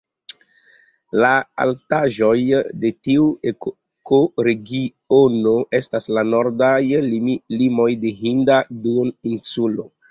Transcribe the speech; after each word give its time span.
La 1.23 1.33
altaĵoj 1.65 2.31
de 2.85 2.91
tiu 3.09 3.27
ekoregiono 3.53 5.55
estas 5.83 6.11
la 6.19 6.25
nordaj 6.35 6.75
limoj 7.59 7.89
de 8.07 8.17
Hinda 8.25 8.59
duoninsulo. 8.87 9.87